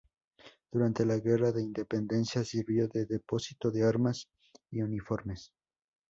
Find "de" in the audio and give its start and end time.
1.51-1.61, 2.87-3.05, 3.69-3.83